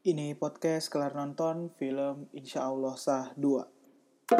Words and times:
Ini 0.00 0.32
podcast 0.32 0.88
kelar 0.88 1.12
nonton 1.12 1.76
film 1.76 2.24
Insya 2.32 2.72
Allah 2.72 2.96
Sah 2.96 3.36
2. 3.36 4.32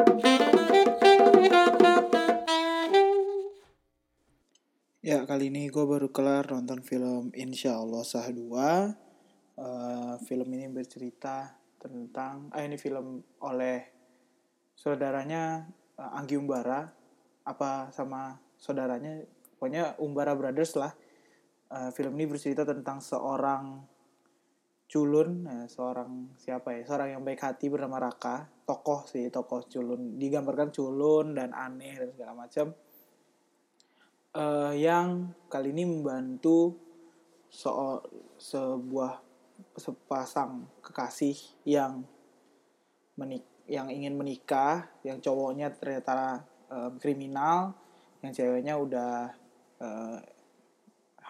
Ya, 5.05 5.21
kali 5.29 5.53
ini 5.53 5.69
gue 5.69 5.85
baru 5.85 6.09
kelar 6.09 6.49
nonton 6.49 6.81
film 6.81 7.29
Insya 7.37 7.77
Allah 7.77 8.01
Sah 8.01 8.25
2. 8.33 8.41
Uh, 8.41 10.17
film 10.25 10.49
ini 10.49 10.65
bercerita 10.65 11.53
tentang, 11.77 12.49
ah 12.57 12.65
ini 12.65 12.81
film 12.81 13.21
oleh 13.45 13.85
saudaranya 14.73 15.69
uh, 16.01 16.17
Anggi 16.17 16.41
Umbara, 16.41 16.89
apa 17.45 17.93
sama 17.93 18.33
saudaranya, 18.57 19.29
pokoknya 19.61 19.93
Umbara 20.01 20.33
Brothers 20.33 20.73
lah. 20.73 20.97
Uh, 21.69 21.93
film 21.93 22.17
ini 22.17 22.25
bercerita 22.25 22.65
tentang 22.65 22.97
seorang 22.97 24.00
culun, 24.91 25.47
uh, 25.47 25.67
seorang 25.71 26.35
siapa 26.35 26.75
ya, 26.75 26.83
seorang 26.83 27.15
yang 27.15 27.23
baik 27.23 27.39
hati 27.39 27.71
bernama 27.71 28.11
Raka, 28.11 28.43
tokoh 28.67 29.07
sih, 29.07 29.31
tokoh 29.31 29.63
culun, 29.71 30.19
digambarkan 30.19 30.67
culun 30.75 31.31
dan 31.31 31.55
aneh 31.55 31.95
dan 31.95 32.11
segala 32.11 32.33
macam. 32.35 32.75
Uh, 34.35 34.75
yang 34.75 35.31
kali 35.47 35.71
ini 35.71 35.87
membantu 35.87 36.75
so 37.51 37.99
sebuah 38.39 39.19
sepasang 39.75 40.67
kekasih 40.79 41.35
yang 41.67 42.03
menik 43.15 43.47
yang 43.71 43.87
ingin 43.87 44.19
menikah, 44.19 44.91
yang 45.07 45.23
cowoknya 45.23 45.71
ternyata 45.71 46.43
uh, 46.67 46.91
kriminal, 46.99 47.71
yang 48.19 48.35
ceweknya 48.35 48.75
udah 48.75 49.31
uh, 49.79 50.19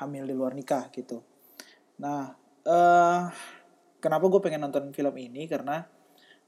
hamil 0.01 0.25
di 0.25 0.33
luar 0.33 0.57
nikah 0.57 0.89
gitu. 0.89 1.21
Nah, 2.01 2.40
uh, 2.65 3.29
kenapa 4.01 4.25
gue 4.27 4.41
pengen 4.41 4.65
nonton 4.65 4.89
film 4.91 5.15
ini? 5.17 5.45
Karena 5.45 5.85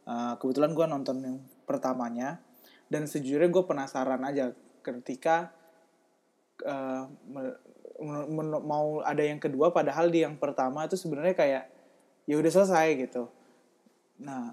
uh, 0.10 0.34
kebetulan 0.38 0.74
gue 0.74 0.86
nonton 0.86 1.18
yang 1.22 1.38
pertamanya 1.64 2.42
dan 2.92 3.08
sejujurnya 3.08 3.50
gue 3.50 3.64
penasaran 3.64 4.22
aja 4.22 4.52
ketika 4.84 5.56
uh, 6.68 7.08
mau 8.62 9.00
ada 9.06 9.24
yang 9.24 9.40
kedua 9.40 9.72
padahal 9.72 10.12
di 10.12 10.26
yang 10.26 10.36
pertama 10.36 10.84
itu 10.84 11.00
sebenarnya 11.00 11.36
kayak 11.38 11.64
ya 12.28 12.36
udah 12.36 12.52
selesai 12.52 12.88
gitu. 13.00 13.32
Nah 14.24 14.52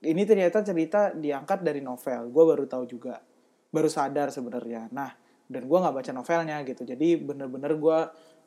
ini 0.00 0.22
ternyata 0.24 0.64
cerita 0.64 1.12
diangkat 1.12 1.60
dari 1.60 1.84
novel. 1.84 2.32
Gue 2.32 2.44
baru 2.48 2.64
tahu 2.64 2.84
juga 2.88 3.20
baru 3.68 3.90
sadar 3.90 4.32
sebenarnya. 4.32 4.88
Nah 4.92 5.12
dan 5.46 5.62
gue 5.68 5.78
nggak 5.78 5.94
baca 5.94 6.10
novelnya 6.16 6.56
gitu. 6.64 6.82
Jadi 6.82 7.20
bener-bener 7.20 7.76
gue 7.76 7.98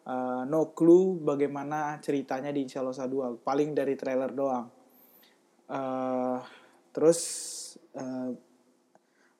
uh, 0.10 0.42
no 0.50 0.74
clue 0.74 1.22
bagaimana 1.22 2.02
ceritanya 2.02 2.50
di 2.50 2.66
Insya 2.66 2.82
Allah 2.82 3.06
2 3.06 3.46
paling 3.46 3.78
dari 3.78 3.94
trailer 3.94 4.34
doang. 4.34 4.68
Uh, 5.70 6.42
terus 6.90 7.22
uh, 7.94 8.34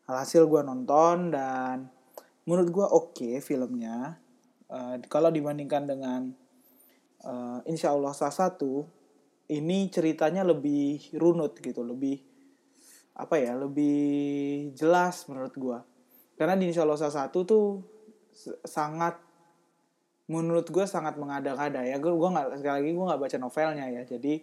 alhasil 0.06 0.46
gue 0.46 0.62
nonton 0.62 1.34
dan 1.34 1.90
menurut 2.46 2.70
gue 2.70 2.86
oke 2.86 3.18
okay 3.18 3.34
filmnya. 3.42 4.22
Uh, 4.70 5.02
kalau 5.10 5.34
dibandingkan 5.34 5.90
dengan 5.90 6.30
uh, 7.26 7.60
Insya 7.66 7.90
Allah 7.90 8.14
salah 8.14 8.38
satu 8.38 8.86
ini 9.50 9.90
ceritanya 9.90 10.46
lebih 10.46 11.18
runut 11.18 11.58
gitu 11.58 11.82
lebih 11.82 12.22
apa 13.18 13.36
ya 13.42 13.58
lebih 13.58 13.98
jelas 14.78 15.26
menurut 15.26 15.54
gue 15.58 15.80
karena 16.38 16.54
di 16.54 16.70
Insya 16.70 16.86
Allah 16.86 17.02
salah 17.02 17.26
satu 17.26 17.40
tuh 17.44 17.66
sangat 18.64 19.29
menurut 20.30 20.70
gue 20.70 20.86
sangat 20.86 21.18
mengada-ngada 21.18 21.84
ya 21.84 21.98
gue 21.98 22.14
gue 22.14 22.30
nggak 22.30 22.62
sekali 22.62 22.76
lagi 22.86 22.92
gue 22.94 23.06
nggak 23.10 23.22
baca 23.22 23.38
novelnya 23.42 23.86
ya 23.90 24.02
jadi 24.06 24.34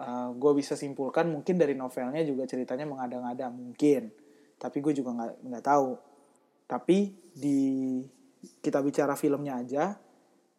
uh, 0.00 0.32
gue 0.32 0.52
bisa 0.56 0.74
simpulkan 0.74 1.28
mungkin 1.28 1.60
dari 1.60 1.76
novelnya 1.76 2.24
juga 2.24 2.48
ceritanya 2.48 2.88
mengada-ngada 2.88 3.52
mungkin 3.52 4.08
tapi 4.56 4.80
gue 4.80 4.96
juga 4.96 5.12
nggak 5.12 5.32
nggak 5.44 5.64
tahu 5.64 6.10
tapi 6.70 7.10
di 7.34 7.58
kita 8.62 8.78
bicara 8.78 9.18
filmnya 9.18 9.58
aja, 9.58 9.98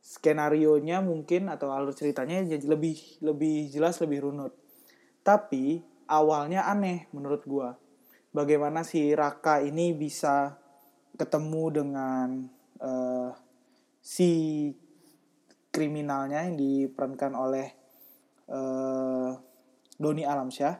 skenario 0.03 0.75
nya 0.83 0.99
mungkin 0.99 1.47
atau 1.47 1.71
alur 1.71 1.95
ceritanya 1.95 2.43
jadi 2.43 2.65
lebih 2.67 3.23
lebih 3.23 3.71
jelas, 3.71 3.97
lebih 4.03 4.27
runut. 4.27 4.53
Tapi 5.23 5.79
awalnya 6.11 6.67
aneh 6.67 7.07
menurut 7.15 7.47
gua. 7.47 7.79
Bagaimana 8.35 8.83
si 8.83 9.11
Raka 9.15 9.63
ini 9.63 9.95
bisa 9.95 10.55
ketemu 11.15 11.63
dengan 11.71 12.27
uh, 12.79 13.31
si 14.01 14.29
kriminalnya 15.71 16.49
yang 16.49 16.57
diperankan 16.57 17.31
oleh 17.37 17.67
uh, 18.49 19.37
Doni 19.95 20.25
Alamsyah. 20.25 20.75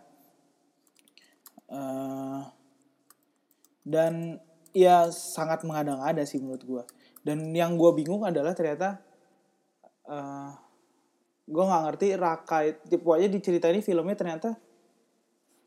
Uh, 1.72 2.44
dan 3.82 4.38
ya 4.72 5.10
sangat 5.12 5.66
mengada-ngada 5.68 6.24
sih 6.24 6.40
menurut 6.40 6.64
gue 6.64 6.84
dan 7.22 7.54
yang 7.54 7.76
gue 7.76 7.92
bingung 7.94 8.24
adalah 8.24 8.56
ternyata 8.56 9.02
uh, 10.08 10.16
eh, 10.16 10.52
gue 11.52 11.64
nggak 11.64 11.84
ngerti 11.90 12.08
Raka 12.16 12.58
tipe 12.88 13.06
aja 13.12 13.28
ini 13.28 13.82
filmnya 13.84 14.16
ternyata 14.16 14.50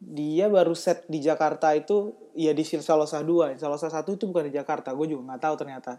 dia 0.05 0.49
baru 0.53 0.77
set 0.77 1.09
di 1.09 1.21
Jakarta 1.21 1.73
itu 1.73 2.13
ya 2.37 2.53
di 2.53 2.65
Salosa 2.65 3.21
2 3.25 3.57
Salosa 3.61 3.89
1 3.89 4.05
itu 4.05 4.25
bukan 4.29 4.49
di 4.49 4.55
Jakarta 4.57 4.93
gue 4.93 5.07
juga 5.09 5.33
nggak 5.33 5.43
tahu 5.43 5.55
ternyata 5.61 5.93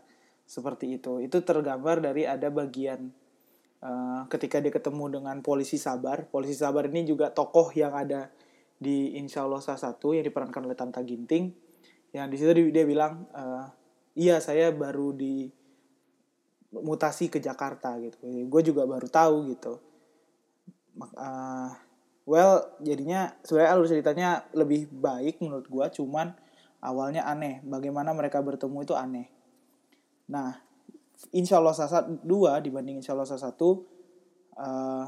seperti 0.46 1.02
itu. 1.02 1.20
Itu 1.20 1.42
tergambar 1.42 2.00
dari 2.00 2.24
ada 2.24 2.48
bagian 2.54 3.10
uh, 3.82 4.30
ketika 4.30 4.62
dia 4.62 4.72
ketemu 4.72 5.20
dengan 5.20 5.42
polisi 5.42 5.82
sabar. 5.82 6.30
Polisi 6.30 6.56
sabar 6.56 6.86
ini 6.88 7.04
juga 7.04 7.34
tokoh 7.34 7.74
yang 7.74 7.92
ada 7.98 8.30
di 8.78 9.18
Insya 9.18 9.44
Allah 9.44 9.60
1 9.60 9.98
yang 10.16 10.26
diperankan 10.26 10.62
oleh 10.64 10.78
Tanta 10.78 11.02
Ginting. 11.02 11.52
Yang 12.14 12.28
di 12.32 12.36
situ 12.40 12.52
dia 12.72 12.86
bilang 12.88 13.28
uh, 13.34 13.68
iya 14.16 14.40
saya 14.40 14.72
baru 14.72 15.12
di 15.12 15.50
mutasi 16.72 17.28
ke 17.28 17.42
Jakarta 17.42 17.98
gitu. 18.00 18.24
Gue 18.48 18.62
juga 18.62 18.86
baru 18.86 19.10
tahu 19.10 19.36
gitu. 19.52 19.74
Uh, 20.96 21.76
well 22.24 22.64
jadinya 22.80 23.36
sebenarnya 23.44 23.72
alur 23.76 23.88
ceritanya 23.92 24.30
lebih 24.56 24.88
baik 24.88 25.44
menurut 25.44 25.68
gue 25.68 25.86
cuman 26.00 26.32
awalnya 26.80 27.28
aneh. 27.28 27.60
Bagaimana 27.66 28.16
mereka 28.16 28.40
bertemu 28.40 28.86
itu 28.86 28.96
aneh 28.96 29.36
nah 30.30 30.62
Insya 31.32 31.64
Allah 31.64 31.74
Sasa 31.74 32.04
dua 32.06 32.60
dibanding 32.60 33.00
Insya 33.00 33.16
Allah 33.16 33.28
Sasa 33.28 33.50
satu 33.50 33.88
uh, 34.60 35.08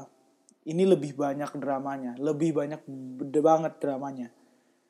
ini 0.68 0.84
lebih 0.88 1.16
banyak 1.16 1.52
dramanya 1.60 2.16
lebih 2.16 2.56
banyak 2.56 2.80
banget 3.38 3.74
dramanya 3.80 4.28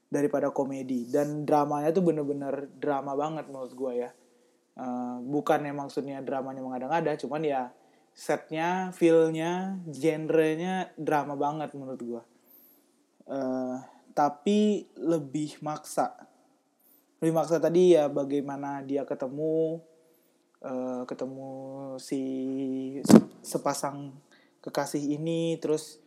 daripada 0.09 0.49
komedi. 0.49 1.05
Dan 1.09 1.45
dramanya 1.45 1.93
tuh 1.93 2.01
bener-bener 2.01 2.73
drama 2.81 3.13
banget 3.13 3.45
menurut 3.49 3.73
gue 3.77 3.93
ya. 4.09 4.11
Uh, 4.79 5.19
bukan 5.27 5.67
yang 5.67 5.77
maksudnya 5.77 6.23
dramanya 6.23 6.63
mengada-ngada 6.63 7.19
cuman 7.19 7.43
ya 7.43 7.63
setnya 8.15 8.95
feelnya 8.95 9.83
genrenya 9.91 10.95
drama 10.95 11.35
banget 11.35 11.75
menurut 11.75 11.99
gue 11.99 12.23
uh, 13.27 13.77
tapi 14.15 14.87
lebih 14.99 15.59
maksa. 15.63 16.15
Lebih 17.19 17.35
maksa 17.35 17.59
tadi 17.59 17.95
ya 17.99 18.07
bagaimana 18.07 18.83
dia 18.83 19.03
ketemu 19.03 19.83
uh, 20.63 21.03
ketemu 21.07 21.51
si 22.01 22.23
sepasang 23.45 24.15
kekasih 24.63 25.19
ini 25.19 25.59
terus 25.63 26.03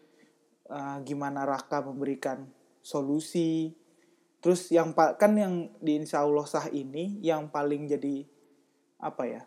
uh, 0.71 0.99
gimana 1.03 1.47
Raka 1.47 1.83
memberikan 1.83 2.47
solusi 2.81 3.75
Terus 4.41 4.73
yang 4.73 4.97
kan 4.97 5.37
yang 5.37 5.69
di 5.77 6.01
Insya 6.01 6.25
Allah 6.25 6.49
sah 6.49 6.65
ini 6.73 7.21
yang 7.21 7.53
paling 7.53 7.85
jadi 7.85 8.25
apa 8.97 9.23
ya 9.29 9.41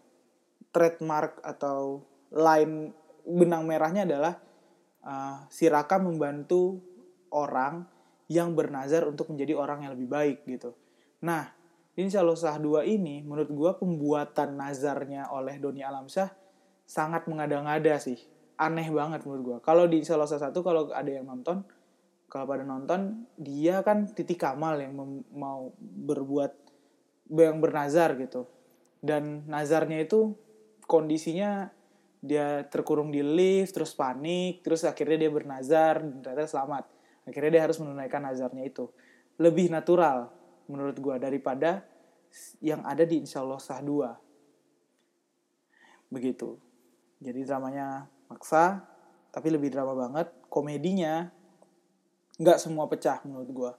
trademark 0.70 1.42
atau 1.42 2.06
line 2.30 2.94
benang 3.26 3.66
merahnya 3.66 4.06
adalah 4.06 4.38
uh, 5.02 5.42
si 5.50 5.66
Raka 5.66 5.98
membantu 5.98 6.78
orang 7.34 7.90
yang 8.30 8.54
bernazar 8.54 9.02
untuk 9.10 9.34
menjadi 9.34 9.58
orang 9.58 9.82
yang 9.82 9.98
lebih 9.98 10.06
baik 10.06 10.38
gitu. 10.46 10.78
Nah, 11.26 11.50
Insya 11.94 12.26
Allah 12.26 12.34
sah 12.34 12.58
2 12.58 12.82
ini 12.90 13.22
menurut 13.22 13.50
gue 13.50 13.70
pembuatan 13.78 14.58
nazarnya 14.58 15.30
oleh 15.30 15.62
Doni 15.62 15.82
Alamsyah 15.82 16.30
sangat 16.84 17.30
mengada-ngada 17.30 17.96
sih. 18.02 18.18
Aneh 18.58 18.86
banget 18.90 19.22
menurut 19.26 19.42
gue. 19.42 19.58
Kalau 19.62 19.86
di 19.86 20.02
Insya 20.02 20.18
Allah 20.18 20.30
sah 20.30 20.42
1 20.42 20.54
kalau 20.58 20.90
ada 20.90 21.10
yang 21.10 21.26
nonton 21.26 21.62
kalau 22.34 22.50
pada 22.50 22.66
nonton 22.66 23.30
dia 23.38 23.78
kan 23.86 24.10
titik 24.10 24.42
kamal 24.42 24.74
yang 24.82 24.90
mau 25.30 25.70
berbuat 25.78 26.52
yang 27.30 27.62
bernazar 27.62 28.18
gitu 28.18 28.50
dan 28.98 29.46
nazarnya 29.46 30.02
itu 30.02 30.34
kondisinya 30.90 31.70
dia 32.24 32.66
terkurung 32.66 33.14
di 33.14 33.22
lift 33.22 33.78
terus 33.78 33.94
panik 33.94 34.66
terus 34.66 34.82
akhirnya 34.82 35.28
dia 35.28 35.30
bernazar 35.30 36.02
ternyata 36.02 36.48
selamat 36.48 36.84
akhirnya 37.28 37.50
dia 37.54 37.62
harus 37.70 37.78
menunaikan 37.78 38.24
nazarnya 38.24 38.64
itu 38.66 38.90
lebih 39.38 39.70
natural 39.70 40.32
menurut 40.70 40.96
gue 40.98 41.16
daripada 41.20 41.84
yang 42.64 42.82
ada 42.82 43.06
di 43.06 43.22
Insya 43.22 43.44
Allah 43.44 43.60
Sah 43.62 43.80
2 43.80 46.10
begitu. 46.10 46.58
Jadi 47.22 47.46
dramanya 47.46 48.10
maksa 48.30 48.82
tapi 49.34 49.50
lebih 49.50 49.74
drama 49.74 49.94
banget 49.94 50.30
komedinya 50.46 51.26
nggak 52.38 52.58
semua 52.58 52.86
pecah 52.86 53.18
menurut 53.26 53.50
gue 53.50 53.72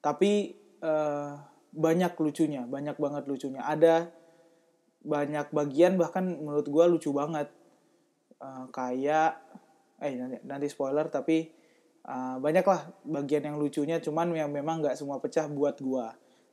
tapi 0.00 0.56
uh, 0.80 1.36
banyak 1.76 2.16
lucunya 2.16 2.64
banyak 2.64 2.96
banget 2.96 3.24
lucunya. 3.28 3.60
Ada 3.64 4.08
banyak 5.06 5.54
bagian 5.54 5.94
bahkan 6.00 6.26
menurut 6.26 6.66
gue 6.66 6.84
lucu 6.90 7.10
banget. 7.14 7.48
Uh, 8.36 8.68
kayak 8.68 9.40
eh 9.96 10.12
nanti, 10.12 10.36
nanti 10.44 10.66
spoiler 10.68 11.08
tapi 11.08 11.48
uh, 12.06 12.38
banyak 12.40 12.64
lah 12.64 12.88
bagian 13.04 13.52
yang 13.52 13.56
lucunya 13.58 13.98
cuman 14.00 14.32
yang 14.32 14.48
memang 14.48 14.80
nggak 14.80 14.96
semua 14.96 15.18
pecah 15.20 15.50
buat 15.50 15.78
gue 15.82 16.06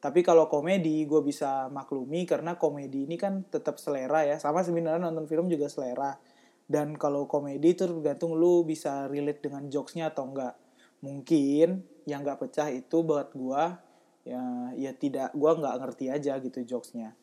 tapi 0.04 0.20
kalau 0.20 0.52
komedi 0.52 1.08
gue 1.08 1.24
bisa 1.24 1.72
maklumi 1.72 2.28
karena 2.28 2.60
komedi 2.60 3.08
ini 3.08 3.16
kan 3.16 3.48
tetap 3.48 3.80
selera 3.80 4.28
ya. 4.28 4.36
Sama 4.36 4.60
sebenarnya 4.60 5.00
nonton 5.00 5.32
film 5.32 5.48
juga 5.48 5.72
selera. 5.72 6.20
Dan 6.68 7.00
kalau 7.00 7.24
komedi 7.24 7.72
itu 7.72 7.88
tergantung 7.88 8.36
lu 8.36 8.68
bisa 8.68 9.08
relate 9.08 9.48
dengan 9.48 9.72
jokesnya 9.72 10.12
atau 10.12 10.28
enggak 10.28 10.60
mungkin 11.00 11.88
yang 12.04 12.24
nggak 12.24 12.40
pecah 12.40 12.68
itu 12.72 13.04
buat 13.04 13.32
gue 13.36 13.64
ya 14.24 14.44
ya 14.76 14.92
tidak 14.96 15.36
gue 15.36 15.52
nggak 15.52 15.76
ngerti 15.80 16.06
aja 16.12 16.36
gitu 16.44 16.60
jokesnya. 16.68 17.16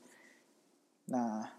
Nah 1.12 1.52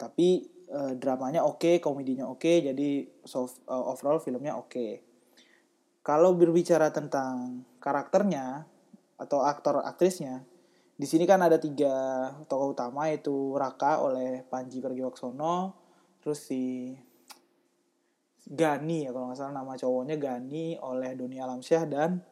tapi 0.00 0.48
uh, 0.72 0.96
dramanya 0.96 1.44
oke 1.44 1.60
okay, 1.60 1.74
komedinya 1.84 2.24
oke 2.24 2.40
okay, 2.40 2.64
jadi 2.64 3.04
soft, 3.28 3.60
uh, 3.68 3.92
overall 3.92 4.24
filmnya 4.24 4.56
oke. 4.56 4.72
okay. 4.72 5.07
Kalau 6.08 6.32
berbicara 6.32 6.88
tentang 6.88 7.68
karakternya 7.84 8.64
atau 9.20 9.44
aktor 9.44 9.84
aktrisnya 9.84 10.40
di 10.96 11.04
sini 11.04 11.28
kan 11.28 11.44
ada 11.44 11.60
tiga 11.60 12.32
tokoh 12.48 12.72
utama 12.72 13.12
yaitu 13.12 13.52
Raka 13.52 14.00
oleh 14.00 14.40
Panji 14.48 14.80
Pragiwaksono 14.80 15.76
terus 16.24 16.48
si 16.48 16.96
Gani 18.48 19.04
ya 19.04 19.12
kalau 19.12 19.28
nggak 19.28 19.36
salah 19.36 19.60
nama 19.60 19.76
cowoknya 19.76 20.16
Gani 20.16 20.80
oleh 20.80 21.12
Doni 21.12 21.36
Alamsyah 21.36 21.84
dan 21.84 22.24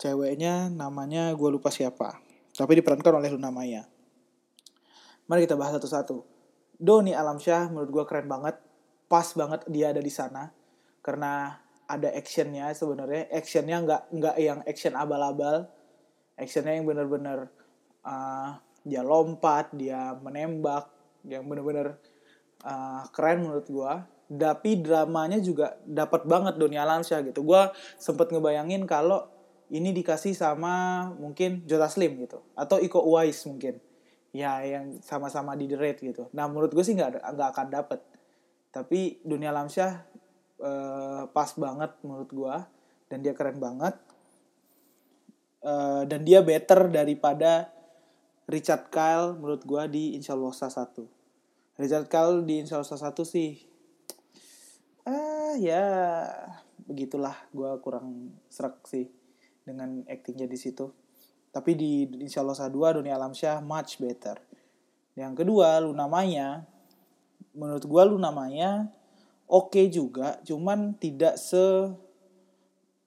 ceweknya 0.00 0.72
namanya 0.72 1.36
gue 1.36 1.52
lupa 1.52 1.68
siapa 1.68 2.24
tapi 2.56 2.80
diperankan 2.80 3.20
oleh 3.20 3.28
Luna 3.28 3.52
Maya. 3.52 3.84
Mari 5.28 5.44
kita 5.44 5.60
bahas 5.60 5.76
satu-satu. 5.76 6.24
Doni 6.80 7.12
Alamsyah 7.12 7.68
menurut 7.68 7.92
gue 7.92 8.04
keren 8.08 8.24
banget 8.24 8.56
pas 9.12 9.28
banget 9.36 9.60
dia 9.68 9.92
ada 9.92 10.00
di 10.00 10.08
sana 10.08 10.48
karena 11.04 11.60
ada 11.86 12.10
actionnya 12.12 12.74
sebenarnya. 12.74 13.30
Actionnya 13.30 13.76
nggak 13.82 14.02
nggak 14.12 14.36
yang 14.42 14.60
action 14.66 14.94
abal-abal. 14.94 15.70
Actionnya 16.36 16.76
yang 16.76 16.86
bener-bener 16.86 17.48
uh, 18.04 18.58
dia 18.86 19.02
lompat 19.02 19.74
dia 19.74 20.14
menembak 20.22 20.86
yang 21.26 21.42
bener-bener 21.46 21.98
uh, 22.62 23.02
keren 23.10 23.42
menurut 23.42 23.66
gue 23.66 23.92
tapi 24.26 24.82
dramanya 24.82 25.38
juga 25.38 25.78
dapat 25.86 26.26
banget 26.26 26.58
Doni 26.58 26.74
Alamsyah 26.74 27.22
gitu. 27.30 27.46
Gue 27.46 27.70
sempet 27.94 28.34
ngebayangin 28.34 28.82
kalau 28.82 29.30
ini 29.70 29.94
dikasih 29.94 30.34
sama 30.34 31.06
mungkin 31.14 31.62
Jota 31.62 31.86
Slim 31.86 32.18
gitu. 32.26 32.42
Atau 32.58 32.82
Iko 32.82 33.06
Uwais 33.06 33.38
mungkin. 33.46 33.78
Ya 34.34 34.58
yang 34.66 34.98
sama-sama 34.98 35.54
di 35.54 35.70
The 35.70 35.78
Raid 35.78 35.98
gitu. 36.02 36.26
Nah 36.34 36.50
menurut 36.50 36.74
gue 36.74 36.82
sih 36.82 36.98
nggak 36.98 37.22
nggak 37.22 37.48
akan 37.54 37.66
dapet. 37.70 38.00
Tapi 38.74 39.22
Doni 39.22 39.46
Alamsyah 39.46 40.15
uh, 40.60 41.28
pas 41.30 41.50
banget 41.56 41.92
menurut 42.04 42.30
gue 42.30 42.56
dan 43.10 43.18
dia 43.22 43.32
keren 43.32 43.58
banget. 43.60 43.94
Uh, 45.66 46.06
dan 46.06 46.22
dia 46.22 46.46
better 46.46 46.86
daripada 46.86 47.72
Richard 48.46 48.86
Kyle 48.94 49.34
menurut 49.34 49.66
gue 49.66 49.82
di 49.90 50.04
Insya 50.14 50.38
Allah 50.38 50.54
satu. 50.54 51.10
Richard 51.76 52.06
Kyle 52.06 52.46
di 52.46 52.62
Insya 52.62 52.78
Allah 52.78 52.88
satu 52.88 53.26
sih 53.26 53.76
ah 55.06 55.54
ya 55.54 55.86
begitulah 56.82 57.34
gue 57.54 57.70
kurang 57.78 58.34
serak 58.50 58.82
sih 58.90 59.06
dengan 59.66 60.02
actingnya 60.06 60.46
di 60.46 60.58
situ. 60.58 60.90
Tapi 61.50 61.72
di 61.74 62.06
Insya 62.22 62.42
Allah 62.44 62.70
dua 62.70 62.94
Dunia 62.94 63.18
Alamsyah 63.18 63.62
much 63.62 63.98
better. 63.98 64.38
Yang 65.18 65.42
kedua 65.42 65.82
Luna 65.82 66.06
Maya. 66.06 66.62
Menurut 67.56 67.82
gue 67.82 68.02
Luna 68.06 68.30
Maya 68.30 68.86
oke 69.46 69.72
okay 69.74 69.86
juga 69.90 70.38
cuman 70.42 70.94
tidak 70.98 71.40
se 71.40 71.90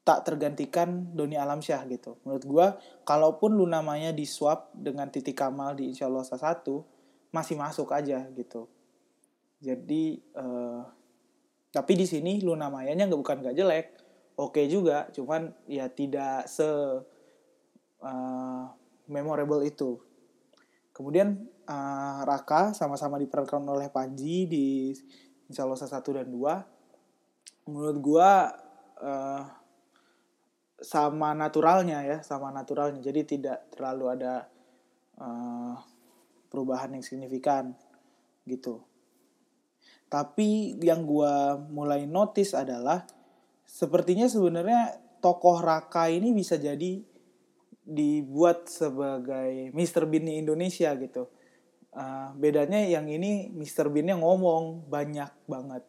tak 0.08 0.26
tergantikan 0.26 1.14
Doni 1.14 1.38
Alamsyah 1.38 1.86
gitu. 1.86 2.18
Menurut 2.26 2.42
gue, 2.42 2.68
kalaupun 3.06 3.54
Luna 3.54 3.86
Maya 3.86 4.10
di 4.10 4.26
swap 4.26 4.74
dengan 4.74 5.06
Titik 5.06 5.38
Kamal 5.38 5.78
di 5.78 5.94
Insya 5.94 6.10
Allah 6.10 6.26
satu 6.26 6.82
masih 7.30 7.54
masuk 7.54 7.94
aja 7.94 8.26
gitu. 8.34 8.66
Jadi 9.62 10.18
uh, 10.34 10.82
tapi 11.70 11.94
di 11.94 12.06
sini 12.10 12.42
Luna 12.42 12.74
Mayanya 12.74 13.06
nggak 13.06 13.22
bukan 13.22 13.38
nggak 13.46 13.58
jelek 13.58 13.86
oke 14.40 14.58
okay 14.58 14.66
juga 14.66 15.06
cuman 15.14 15.54
ya 15.70 15.86
tidak 15.92 16.50
se 16.50 16.66
uh, 18.02 18.64
memorable 19.06 19.62
itu 19.62 20.02
kemudian 20.90 21.46
uh, 21.70 22.26
Raka 22.26 22.74
sama-sama 22.74 23.22
diperankan 23.22 23.62
oleh 23.70 23.94
Panji 23.94 24.50
di 24.50 24.96
Insya 25.50 25.66
Allah 25.66 25.80
satu 25.82 26.16
dan 26.16 26.30
dua 26.30 26.62
menurut 27.66 28.00
gua 28.02 28.54
uh, 29.02 29.44
sama 30.80 31.36
naturalnya 31.36 32.06
ya 32.06 32.18
sama 32.24 32.54
naturalnya 32.54 33.04
jadi 33.04 33.22
tidak 33.28 33.58
terlalu 33.74 34.16
ada 34.16 34.48
uh, 35.20 35.76
perubahan 36.48 36.96
yang 36.96 37.04
signifikan 37.04 37.76
gitu 38.48 38.90
tapi 40.10 40.74
yang 40.82 41.06
gue 41.06 41.34
mulai 41.70 42.10
notice 42.10 42.58
adalah 42.58 43.06
sepertinya 43.62 44.26
sebenarnya 44.26 44.98
tokoh 45.22 45.62
Raka 45.62 46.10
ini 46.10 46.34
bisa 46.34 46.58
jadi 46.58 46.98
dibuat 47.86 48.66
sebagai 48.66 49.70
Mr. 49.70 50.10
Bean 50.10 50.26
Indonesia 50.26 50.90
gitu. 50.98 51.30
Uh, 51.90 52.30
bedanya 52.38 52.86
yang 52.86 53.10
ini 53.10 53.50
Mr. 53.50 53.90
Bean 53.90 54.10
yang 54.10 54.22
ngomong 54.22 54.86
banyak 54.88 55.30
banget. 55.50 55.84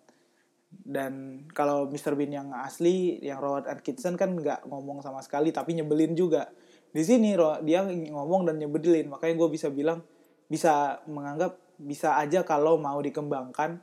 Dan 0.70 1.44
kalau 1.52 1.90
Mr. 1.90 2.16
Bean 2.16 2.32
yang 2.32 2.48
asli, 2.56 3.20
yang 3.20 3.42
Robert 3.42 3.68
Atkinson 3.68 4.16
kan 4.16 4.32
nggak 4.32 4.64
ngomong 4.64 5.04
sama 5.04 5.20
sekali, 5.20 5.52
tapi 5.52 5.76
nyebelin 5.76 6.16
juga. 6.16 6.48
Di 6.90 7.04
sini 7.04 7.36
dia 7.62 7.84
ngomong 7.86 8.48
dan 8.48 8.56
nyebelin, 8.58 9.12
makanya 9.12 9.34
gue 9.44 9.48
bisa 9.54 9.68
bilang, 9.68 10.02
bisa 10.50 10.98
menganggap 11.06 11.58
bisa 11.80 12.20
aja 12.20 12.44
kalau 12.44 12.76
mau 12.76 13.00
dikembangkan 13.00 13.80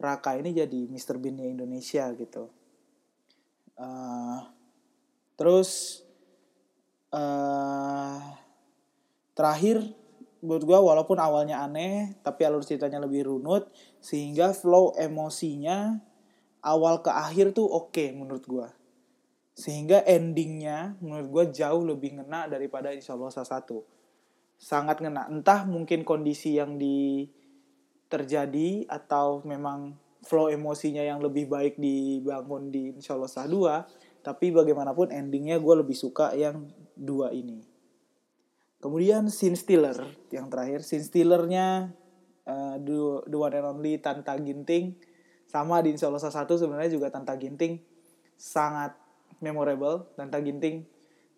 Raka 0.00 0.38
ini 0.38 0.56
jadi 0.56 0.88
Mr. 0.88 1.20
Bean 1.20 1.36
Indonesia 1.42 2.08
gitu. 2.16 2.48
Uh, 3.76 4.40
terus 5.36 6.00
uh, 7.12 8.16
terakhir 9.36 9.84
buat 10.40 10.64
gue 10.64 10.78
walaupun 10.78 11.20
awalnya 11.20 11.60
aneh 11.60 12.16
tapi 12.24 12.48
alur 12.48 12.64
ceritanya 12.64 13.00
lebih 13.00 13.28
runut 13.28 13.68
sehingga 14.00 14.56
flow 14.56 14.96
emosinya 14.96 16.00
awal 16.64 17.04
ke 17.04 17.12
akhir 17.12 17.52
tuh 17.52 17.68
oke 17.68 17.92
okay 17.92 18.16
menurut 18.16 18.44
gue 18.48 18.68
sehingga 19.60 20.00
endingnya 20.08 20.96
menurut 21.04 21.28
gue 21.28 21.44
jauh 21.60 21.84
lebih 21.84 22.16
ngena 22.16 22.48
daripada 22.48 22.96
Insya 22.96 23.12
Allah 23.12 23.28
satu. 23.28 23.84
Sangat 24.56 25.04
ngena. 25.04 25.28
Entah 25.28 25.68
mungkin 25.68 26.00
kondisi 26.00 26.56
yang 26.56 26.80
di 26.80 27.28
terjadi 28.08 28.88
atau 28.88 29.44
memang 29.44 30.00
flow 30.24 30.48
emosinya 30.48 31.04
yang 31.04 31.20
lebih 31.20 31.48
baik 31.48 31.76
dibangun 31.76 32.72
di 32.72 32.96
Insya 32.96 33.20
Allah 33.20 33.30
Sah 33.30 33.46
2 33.46 34.20
tapi 34.20 34.52
bagaimanapun 34.52 35.08
endingnya 35.14 35.56
gue 35.56 35.74
lebih 35.80 35.96
suka 35.96 36.36
yang 36.36 36.68
dua 36.92 37.32
ini 37.32 37.64
kemudian 38.80 39.28
scene 39.28 39.56
stealer 39.56 39.96
yang 40.32 40.48
terakhir. 40.48 40.82
Scene 40.82 41.04
stealernya 41.04 41.92
uh, 42.48 42.76
the, 42.80 43.24
the 43.28 43.36
one 43.36 43.54
and 43.54 43.66
only 43.68 44.00
Tanta 44.00 44.34
Ginting. 44.40 44.96
Sama 45.46 45.82
di 45.82 45.94
Sah 45.98 46.10
1 46.10 46.46
sebenarnya 46.46 46.90
juga 46.90 47.12
Tanta 47.12 47.36
Ginting. 47.36 47.78
Sangat 48.34 48.96
memorable. 49.38 50.08
Tanta 50.16 50.40
Ginting 50.40 50.82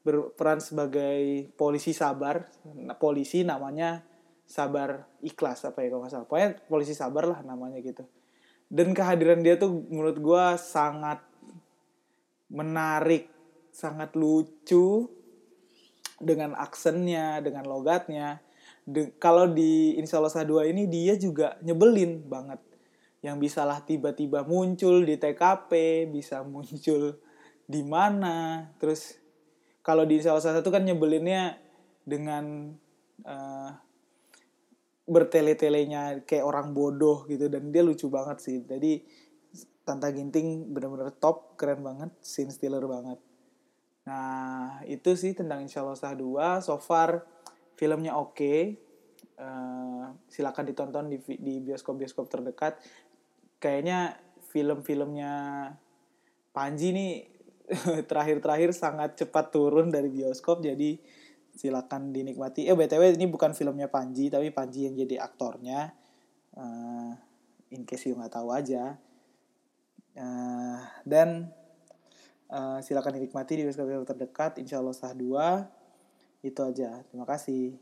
berperan 0.03 0.59
sebagai 0.59 1.51
polisi 1.55 1.95
sabar. 1.95 2.51
Nah, 2.75 2.99
polisi 2.99 3.47
namanya 3.47 4.03
sabar 4.43 5.07
ikhlas 5.23 5.63
apa 5.67 5.83
ya 5.83 5.89
kalau 5.95 6.07
salah. 6.11 6.27
Pokoknya 6.27 6.59
polisi 6.67 6.95
sabar 6.95 7.25
lah 7.27 7.41
namanya 7.47 7.79
gitu. 7.83 8.03
Dan 8.73 8.97
kehadiran 8.97 9.45
dia 9.45 9.61
tuh 9.61 9.85
menurut 9.91 10.19
gue 10.19 10.45
sangat 10.59 11.23
menarik 12.53 13.33
sangat 13.73 14.13
lucu 14.13 15.09
dengan 16.23 16.55
aksennya 16.55 17.43
dengan 17.43 17.67
logatnya. 17.67 18.39
De 18.87 19.11
kalau 19.19 19.51
di 19.51 19.99
Insya 19.99 20.23
Allah 20.23 20.47
2 20.47 20.71
ini 20.71 20.87
dia 20.87 21.19
juga 21.19 21.59
nyebelin 21.61 22.23
banget. 22.31 22.63
Yang 23.23 23.37
bisalah 23.39 23.83
tiba-tiba 23.83 24.47
muncul 24.47 25.03
di 25.03 25.19
TKP 25.19 26.07
bisa 26.11 26.47
muncul 26.47 27.19
di 27.67 27.83
mana. 27.83 28.71
Terus 28.79 29.19
kalau 29.83 30.07
di 30.07 30.23
Insya 30.23 30.39
1 30.39 30.63
kan 30.63 30.83
nyebelinnya 30.87 31.59
dengan 32.07 32.75
uh, 33.27 33.71
bertele-telenya 35.07 36.23
kayak 36.23 36.47
orang 36.47 36.71
bodoh 36.71 37.27
gitu. 37.27 37.51
Dan 37.51 37.75
dia 37.75 37.83
lucu 37.83 38.07
banget 38.07 38.39
sih. 38.39 38.63
Jadi 38.63 39.03
Tanta 39.83 40.15
Ginting 40.15 40.71
bener-bener 40.71 41.11
top 41.19 41.59
keren 41.59 41.83
banget 41.83 42.11
scene 42.23 42.55
stealer 42.55 42.87
banget. 42.87 43.19
Nah 44.07 44.62
itu 44.99 45.17
sih 45.17 45.33
tentang 45.33 45.65
Insya 45.65 45.81
Allah 45.81 45.97
Sah 45.97 46.13
2 46.13 46.61
so 46.61 46.77
far 46.77 47.25
filmnya 47.79 48.15
oke 48.17 48.37
okay. 48.37 48.61
uh, 49.41 50.13
silakan 50.29 50.69
ditonton 50.69 51.09
di 51.09 51.19
di 51.41 51.65
bioskop-bioskop 51.65 52.29
terdekat 52.29 52.77
kayaknya 53.63 54.19
film-filmnya 54.53 55.33
Panji 56.53 56.93
nih 56.93 57.13
terakhir-terakhir 58.11 58.77
sangat 58.77 59.17
cepat 59.17 59.49
turun 59.49 59.89
dari 59.89 60.13
bioskop 60.13 60.61
jadi 60.61 61.01
silakan 61.53 62.13
dinikmati. 62.13 62.69
Eh 62.69 62.77
btw 62.77 63.17
ini 63.17 63.29
bukan 63.29 63.53
filmnya 63.53 63.89
Panji 63.89 64.33
tapi 64.33 64.53
Panji 64.53 64.89
yang 64.89 64.97
jadi 64.97 65.21
aktornya. 65.21 65.93
Uh, 66.53 67.17
in 67.73 67.89
case 67.89 68.09
you 68.09 68.17
nggak 68.17 68.33
tahu 68.33 68.53
aja. 68.53 69.01
Uh, 70.13 70.81
dan 71.09 71.53
uh, 72.53 72.79
silakan 72.85 73.17
dinikmati 73.17 73.57
di 73.57 73.65
bioskop 73.65 73.89
terdekat. 74.05 74.61
Insya 74.61 74.79
Allah 74.85 74.93
sah 74.93 75.17
dua. 75.17 75.65
Itu 76.45 76.61
aja. 76.61 77.01
Terima 77.09 77.25
kasih. 77.25 77.81